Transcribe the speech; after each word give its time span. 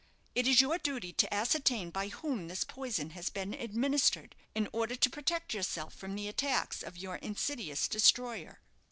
It 0.33 0.47
is 0.47 0.61
your 0.61 0.79
duty 0.79 1.13
to 1.13 1.31
ascertain 1.31 1.91
by 1.91 2.07
whom 2.07 2.47
this 2.47 2.63
poison 2.63 3.11
has 3.11 3.29
been 3.29 3.53
administered, 3.53 4.35
in 4.55 4.67
order 4.73 4.95
to 4.95 5.09
protect 5.11 5.53
yourself 5.53 5.93
from 5.93 6.15
the 6.15 6.27
attacks 6.27 6.81
of 6.81 6.97
your 6.97 7.17
insidious 7.17 7.87
destroyer. 7.87 8.61